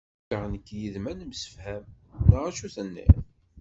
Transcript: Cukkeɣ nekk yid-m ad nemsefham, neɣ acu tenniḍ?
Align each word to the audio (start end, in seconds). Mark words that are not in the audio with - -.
Cukkeɣ 0.19 0.43
nekk 0.53 0.67
yid-m 0.77 1.05
ad 1.11 1.17
nemsefham, 1.19 1.83
neɣ 2.29 2.41
acu 2.49 2.67
tenniḍ? 2.75 3.15